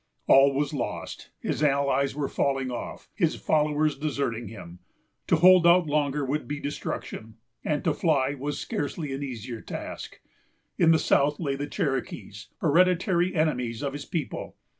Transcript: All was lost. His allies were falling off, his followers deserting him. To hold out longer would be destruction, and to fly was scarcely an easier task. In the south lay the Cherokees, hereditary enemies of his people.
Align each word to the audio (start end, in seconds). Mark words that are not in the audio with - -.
All 0.25 0.51
was 0.55 0.73
lost. 0.73 1.29
His 1.41 1.61
allies 1.61 2.15
were 2.15 2.27
falling 2.27 2.71
off, 2.71 3.07
his 3.13 3.35
followers 3.35 3.95
deserting 3.95 4.47
him. 4.47 4.79
To 5.27 5.35
hold 5.35 5.67
out 5.67 5.85
longer 5.85 6.25
would 6.25 6.47
be 6.47 6.59
destruction, 6.59 7.35
and 7.63 7.83
to 7.83 7.93
fly 7.93 8.33
was 8.33 8.57
scarcely 8.57 9.13
an 9.13 9.21
easier 9.21 9.61
task. 9.61 10.19
In 10.75 10.89
the 10.89 10.97
south 10.97 11.39
lay 11.39 11.55
the 11.55 11.67
Cherokees, 11.67 12.47
hereditary 12.61 13.35
enemies 13.35 13.83
of 13.83 13.93
his 13.93 14.05
people. 14.05 14.57